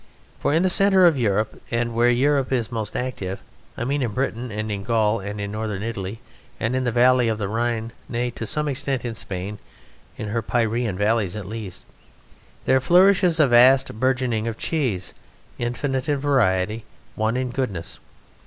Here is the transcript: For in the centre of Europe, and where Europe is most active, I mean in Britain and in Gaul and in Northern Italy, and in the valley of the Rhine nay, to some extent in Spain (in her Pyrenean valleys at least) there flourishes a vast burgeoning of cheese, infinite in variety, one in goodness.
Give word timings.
For 0.39 0.51
in 0.51 0.63
the 0.63 0.69
centre 0.71 1.05
of 1.05 1.15
Europe, 1.19 1.61
and 1.69 1.93
where 1.93 2.09
Europe 2.09 2.51
is 2.51 2.71
most 2.71 2.95
active, 2.97 3.39
I 3.77 3.83
mean 3.83 4.01
in 4.01 4.13
Britain 4.13 4.51
and 4.51 4.71
in 4.71 4.81
Gaul 4.83 5.19
and 5.19 5.39
in 5.39 5.51
Northern 5.51 5.83
Italy, 5.83 6.19
and 6.59 6.75
in 6.75 6.85
the 6.85 6.91
valley 6.91 7.27
of 7.27 7.37
the 7.37 7.47
Rhine 7.47 7.91
nay, 8.09 8.31
to 8.31 8.47
some 8.47 8.67
extent 8.67 9.05
in 9.05 9.13
Spain 9.13 9.59
(in 10.17 10.29
her 10.29 10.41
Pyrenean 10.41 10.97
valleys 10.97 11.35
at 11.35 11.45
least) 11.45 11.85
there 12.65 12.79
flourishes 12.81 13.39
a 13.39 13.45
vast 13.45 13.93
burgeoning 13.99 14.47
of 14.47 14.57
cheese, 14.57 15.13
infinite 15.59 16.09
in 16.09 16.17
variety, 16.17 16.83
one 17.13 17.37
in 17.37 17.51
goodness. 17.51 17.99